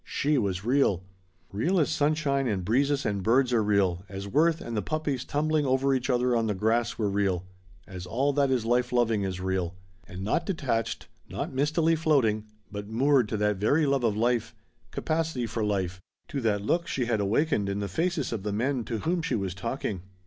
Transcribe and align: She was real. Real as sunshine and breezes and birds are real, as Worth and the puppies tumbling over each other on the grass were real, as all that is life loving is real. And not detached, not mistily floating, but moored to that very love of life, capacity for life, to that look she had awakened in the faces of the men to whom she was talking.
She 0.03 0.39
was 0.39 0.65
real. 0.65 1.03
Real 1.51 1.79
as 1.79 1.89
sunshine 1.91 2.47
and 2.47 2.65
breezes 2.65 3.05
and 3.05 3.21
birds 3.21 3.53
are 3.53 3.61
real, 3.61 4.03
as 4.09 4.27
Worth 4.27 4.59
and 4.59 4.75
the 4.75 4.81
puppies 4.81 5.23
tumbling 5.23 5.63
over 5.63 5.93
each 5.93 6.09
other 6.09 6.35
on 6.35 6.47
the 6.47 6.55
grass 6.55 6.97
were 6.97 7.07
real, 7.07 7.45
as 7.85 8.07
all 8.07 8.33
that 8.33 8.49
is 8.49 8.65
life 8.65 8.91
loving 8.91 9.21
is 9.21 9.39
real. 9.39 9.75
And 10.07 10.23
not 10.23 10.43
detached, 10.47 11.07
not 11.29 11.53
mistily 11.53 11.95
floating, 11.95 12.45
but 12.71 12.87
moored 12.89 13.29
to 13.29 13.37
that 13.37 13.57
very 13.57 13.85
love 13.85 14.03
of 14.03 14.17
life, 14.17 14.55
capacity 14.89 15.45
for 15.45 15.63
life, 15.63 16.01
to 16.29 16.41
that 16.41 16.63
look 16.63 16.87
she 16.87 17.05
had 17.05 17.19
awakened 17.21 17.69
in 17.69 17.77
the 17.79 17.87
faces 17.87 18.33
of 18.33 18.41
the 18.41 18.51
men 18.51 18.83
to 18.85 18.97
whom 19.01 19.21
she 19.21 19.35
was 19.35 19.53
talking. 19.53 20.01